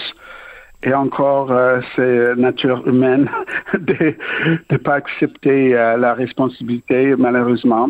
Et 0.83 0.93
encore, 0.93 1.51
euh, 1.51 1.81
c'est 1.95 2.35
nature 2.35 2.87
humaine 2.87 3.29
de 3.73 4.15
ne 4.71 4.77
pas 4.77 4.95
accepter 4.95 5.69
la 5.69 6.13
responsabilité, 6.13 7.15
malheureusement. 7.15 7.89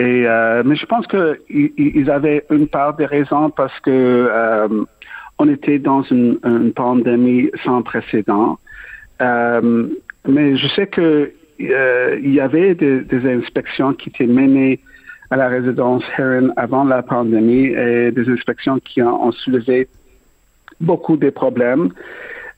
Et, 0.00 0.26
euh, 0.26 0.62
mais 0.64 0.76
je 0.76 0.86
pense 0.86 1.06
qu'ils 1.06 2.10
avaient 2.10 2.46
une 2.48 2.68
part 2.68 2.96
des 2.96 3.04
raisons 3.04 3.50
parce 3.50 3.78
que 3.80 3.90
euh, 3.90 4.84
on 5.38 5.46
était 5.46 5.78
dans 5.78 6.02
une, 6.04 6.38
une 6.42 6.72
pandémie 6.72 7.50
sans 7.64 7.82
précédent. 7.82 8.58
Euh, 9.20 9.88
mais 10.26 10.56
je 10.56 10.66
sais 10.68 10.86
que 10.86 11.30
il 11.58 12.32
y 12.32 12.40
avait 12.40 12.74
des, 12.74 13.02
des, 13.02 13.30
inspections 13.30 13.92
qui 13.92 14.08
étaient 14.08 14.26
menées 14.26 14.80
à 15.30 15.36
la 15.36 15.48
résidence 15.48 16.02
Heron 16.16 16.50
avant 16.56 16.84
la 16.84 17.02
pandémie 17.02 17.66
et 17.66 18.10
des 18.10 18.26
inspections 18.30 18.78
qui 18.78 19.02
ont, 19.02 19.26
ont 19.26 19.32
soulevé 19.32 19.86
beaucoup 20.80 21.18
de 21.18 21.28
problèmes, 21.28 21.90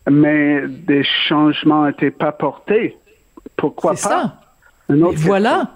mais 0.08 0.62
des 0.68 1.02
changements 1.02 1.86
n'étaient 1.86 2.12
pas 2.12 2.30
portés. 2.30 2.96
Pourquoi 3.56 3.90
pas? 3.90 3.96
Ça. 3.96 4.34
voilà. 4.88 5.72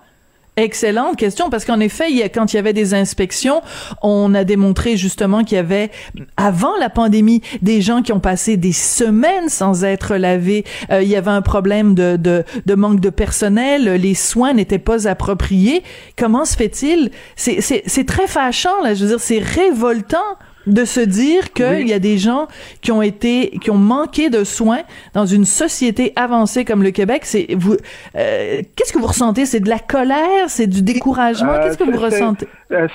Excellente 0.58 1.16
question 1.16 1.50
parce 1.50 1.66
qu'en 1.66 1.80
effet, 1.80 2.10
il 2.10 2.16
y 2.16 2.22
a, 2.22 2.30
quand 2.30 2.54
il 2.54 2.56
y 2.56 2.58
avait 2.58 2.72
des 2.72 2.94
inspections, 2.94 3.60
on 4.00 4.34
a 4.34 4.42
démontré 4.42 4.96
justement 4.96 5.44
qu'il 5.44 5.56
y 5.56 5.58
avait 5.58 5.90
avant 6.38 6.74
la 6.80 6.88
pandémie 6.88 7.42
des 7.60 7.82
gens 7.82 8.00
qui 8.00 8.10
ont 8.14 8.20
passé 8.20 8.56
des 8.56 8.72
semaines 8.72 9.50
sans 9.50 9.84
être 9.84 10.16
lavés. 10.16 10.64
Euh, 10.90 11.02
il 11.02 11.08
y 11.08 11.16
avait 11.16 11.30
un 11.30 11.42
problème 11.42 11.94
de, 11.94 12.16
de, 12.16 12.42
de, 12.64 12.74
manque 12.74 13.00
de 13.00 13.10
personnel, 13.10 14.00
les 14.00 14.14
soins 14.14 14.54
n'étaient 14.54 14.78
pas 14.78 15.06
appropriés. 15.06 15.82
Comment 16.16 16.46
se 16.46 16.56
fait-il? 16.56 17.10
C'est 17.36 18.06
très 18.06 18.26
fâchant 18.26 18.82
là. 18.82 18.94
Je 18.94 19.04
veux 19.04 19.10
dire, 19.10 19.20
c'est 19.20 19.40
révoltant 19.40 20.38
de 20.66 20.84
se 20.84 21.00
dire 21.00 21.52
qu'il 21.52 21.88
y 21.88 21.92
a 21.92 21.98
des 21.98 22.18
gens 22.18 22.48
qui 22.82 22.92
ont 22.92 23.02
été, 23.02 23.50
qui 23.60 23.70
ont 23.70 23.78
manqué 23.78 24.30
de 24.30 24.44
soins 24.44 24.82
dans 25.14 25.26
une 25.26 25.44
société 25.44 26.12
avancée 26.16 26.64
comme 26.64 26.82
le 26.82 26.90
Québec. 26.90 27.22
C'est 27.24 27.46
vous, 27.56 27.74
euh, 28.16 28.62
qu'est-ce 28.76 28.92
que 28.92 28.98
vous 28.98 29.06
ressentez? 29.06 29.46
C'est 29.46 29.60
de 29.60 29.68
la 29.68 29.78
colère, 29.78 30.48
c'est 30.48 30.66
du 30.66 30.82
découragement? 30.82 31.52
Euh, 31.52 31.62
qu'est-ce 31.62 31.78
que 31.78 31.84
vous 31.84 31.98
ressentez? 31.98 32.46
euh, 32.72 32.88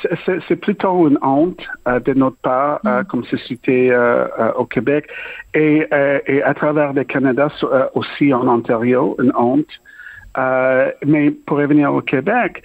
C'est 0.48 0.56
plutôt 0.58 1.08
une 1.08 1.18
honte 1.22 1.62
de 1.86 2.14
notre 2.14 2.38
part 2.38 2.82
mm. 2.84 3.04
comme 3.10 3.24
société 3.26 3.96
au 4.58 4.66
Québec 4.66 5.08
et, 5.54 5.88
et, 6.28 6.44
à 6.44 6.54
travers 6.54 6.94
le 6.94 7.04
Canada 7.04 7.50
aussi 7.94 8.34
en 8.34 8.48
Ontario, 8.48 9.16
une 9.20 9.32
honte. 9.36 9.68
mais 11.06 11.32
pour 11.32 11.58
revenir 11.58 11.94
au 11.94 12.02
Québec. 12.02 12.64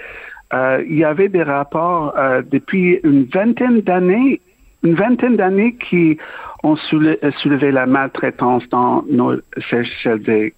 il 0.52 0.96
y 0.96 1.04
avait 1.04 1.28
des 1.28 1.42
rapports 1.42 2.14
depuis 2.50 3.00
une 3.04 3.24
vingtaine 3.24 3.80
d'années 3.80 4.40
une 4.86 4.94
vingtaine 4.94 5.36
d'années 5.36 5.74
qui 5.74 6.16
ont 6.62 6.76
soulevé 6.76 7.72
la 7.72 7.86
maltraitance 7.86 8.62
dans 8.70 9.02
nos 9.10 9.34
CHLD. 9.58 10.54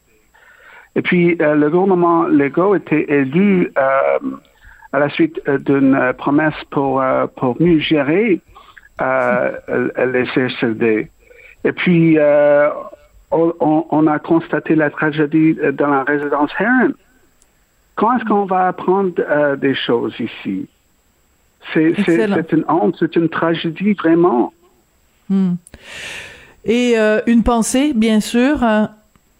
Et 0.96 1.02
puis, 1.02 1.36
euh, 1.40 1.54
le 1.54 1.70
gouvernement 1.70 2.24
Legault 2.24 2.74
était 2.74 3.06
élu 3.08 3.72
euh, 3.78 4.18
à 4.92 4.98
la 4.98 5.08
suite 5.08 5.40
euh, 5.48 5.58
d'une 5.58 6.12
promesse 6.18 6.60
pour, 6.70 7.02
pour 7.36 7.60
mieux 7.60 7.78
gérer 7.78 8.40
les 9.00 10.26
CHLD. 10.34 11.10
Et 11.64 11.72
puis, 11.72 12.18
on, 13.30 13.86
on, 13.90 14.06
a 14.06 14.18
constaté 14.18 14.74
la 14.74 14.90
tragédie 14.90 15.56
dans 15.72 15.88
la 15.88 16.02
résidence 16.02 16.50
Heron. 16.58 16.92
Quand 17.94 18.16
est-ce 18.16 18.24
qu'on 18.24 18.44
va 18.44 18.68
apprendre 18.68 19.12
des 19.56 19.74
choses 19.74 20.14
ici? 20.18 20.68
C'est 21.72 22.52
une 22.52 22.64
honte, 22.68 22.96
c'est 22.98 23.16
une 23.16 23.28
tragédie 23.28 23.92
vraiment. 23.92 24.52
Hmm. 25.28 25.54
Et 26.64 26.94
euh, 26.98 27.20
une 27.26 27.42
pensée, 27.42 27.92
bien 27.94 28.20
sûr, 28.20 28.62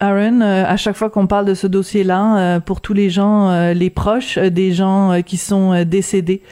Aaron, 0.00 0.40
euh, 0.40 0.64
à 0.66 0.76
chaque 0.76 0.96
fois 0.96 1.10
qu'on 1.10 1.26
parle 1.26 1.46
de 1.46 1.54
ce 1.54 1.66
dossier-là, 1.66 2.38
euh, 2.38 2.60
pour 2.60 2.80
tous 2.80 2.94
les 2.94 3.10
gens, 3.10 3.72
les 3.72 3.90
proches 3.90 4.38
des 4.38 4.72
gens 4.72 5.20
qui 5.24 5.36
sont 5.36 5.84
décédés 5.84 6.42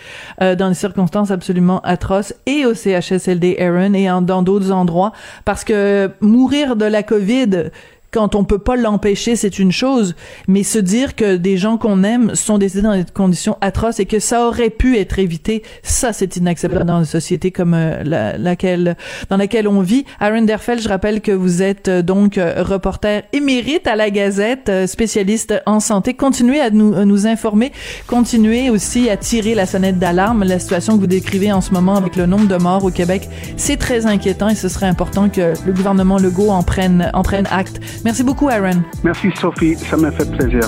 dans 0.40 0.69
des 0.69 0.75
circonstances 0.75 1.31
absolument 1.31 1.81
atroces, 1.81 2.35
et 2.47 2.67
au 2.67 2.75
CHSLD 2.75 3.57
Aaron 3.59 3.95
et 3.95 4.07
dans 4.23 4.43
d'autres 4.43 4.73
endroits, 4.73 5.12
parce 5.45 5.64
que 5.64 6.11
mourir 6.21 6.77
de 6.77 6.85
la 6.85 7.03
COVID, 7.03 7.71
quand 8.11 8.35
on 8.35 8.45
peut 8.45 8.59
pas 8.59 8.77
l'empêcher, 8.77 9.37
c'est 9.37 9.59
une 9.59 9.73
chose, 9.73 10.14
mais 10.49 10.62
se 10.62 10.79
dire 10.79 11.16
que 11.16 11.37
des 11.37 11.57
gens 11.57 11.77
qu'on 11.77 12.03
aime 12.03 12.35
sont 12.35 12.59
décédés 12.59 12.83
dans 12.83 12.97
des 12.97 13.05
conditions 13.12 13.57
atroces 13.61 14.01
et 14.01 14.07
que 14.07 14.21
ça 14.21 14.47
aurait 14.47 14.71
pu 14.71 14.99
être 14.99 15.19
évité, 15.19 15.62
ça 15.83 16.12
c'est 16.12 16.37
inacceptable 16.37 16.85
dans 16.85 16.99
une 16.99 17.05
société 17.05 17.51
comme 17.51 17.75
euh, 17.75 18.03
laquelle 18.38 18.97
dans 19.29 19.37
laquelle 19.37 19.69
on 19.69 19.81
vit. 19.81 20.05
Aaron 20.21 20.42
Derfeld, 20.42 20.81
je 20.81 20.88
rappelle 20.88 21.21
que 21.21 21.33
vous 21.33 21.62
êtes 21.62 21.88
euh, 21.88 22.03
donc 22.03 22.38
euh, 22.38 22.62
reporter 22.62 23.25
émérite 23.33 23.87
à 23.87 23.97
la 23.97 24.11
Gazette, 24.11 24.71
spécialiste 24.87 25.55
en 25.66 25.81
santé. 25.81 26.14
Continuez 26.14 26.61
à 26.61 26.71
nous, 26.71 27.05
nous 27.05 27.27
informer, 27.27 27.73
continuez 28.07 28.71
aussi 28.71 29.11
à 29.11 29.16
tirer 29.16 29.55
la 29.55 29.66
sonnette 29.66 29.99
d'alarme. 29.99 30.45
La 30.45 30.59
situation 30.59 30.95
que 30.95 31.01
vous 31.01 31.07
décrivez 31.07 31.53
en 31.53 31.61
ce 31.61 31.73
moment 31.73 31.97
avec 31.97 32.16
le 32.16 32.27
nombre 32.27 32.47
de 32.47 32.57
morts 32.57 32.85
au 32.85 32.90
Québec, 32.90 33.29
c'est 33.57 33.77
très 33.77 34.07
inquiétant 34.07 34.49
et 34.49 34.55
ce 34.55 34.69
serait 34.69 34.87
important 34.87 35.29
que 35.29 35.53
le 35.66 35.73
gouvernement 35.73 36.19
Legault 36.19 36.51
en 36.51 36.62
prenne 36.62 37.11
en 37.12 37.23
prenne 37.23 37.47
acte. 37.51 37.81
Merci 38.05 38.23
beaucoup, 38.23 38.49
Aaron. 38.49 38.83
Merci, 39.03 39.29
Sophie. 39.41 39.77
Ça 39.77 39.97
m'a 39.97 40.11
fait 40.11 40.31
plaisir. 40.37 40.61